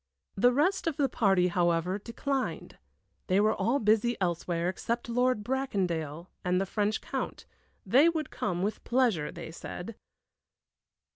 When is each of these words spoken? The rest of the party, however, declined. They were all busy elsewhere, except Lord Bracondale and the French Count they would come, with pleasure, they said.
The 0.35 0.51
rest 0.51 0.87
of 0.87 0.97
the 0.97 1.07
party, 1.07 1.49
however, 1.49 1.99
declined. 1.99 2.79
They 3.27 3.39
were 3.39 3.53
all 3.53 3.77
busy 3.77 4.17
elsewhere, 4.19 4.67
except 4.67 5.07
Lord 5.09 5.43
Bracondale 5.43 6.25
and 6.43 6.59
the 6.59 6.65
French 6.65 7.01
Count 7.01 7.45
they 7.85 8.09
would 8.09 8.31
come, 8.31 8.63
with 8.63 8.83
pleasure, 8.83 9.31
they 9.31 9.51
said. 9.51 9.95